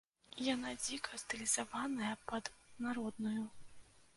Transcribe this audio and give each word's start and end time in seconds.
Яна 0.45 0.71
дзіка 0.83 1.19
стылізаваная 1.23 2.13
пад 2.33 2.51
народную. 2.87 3.41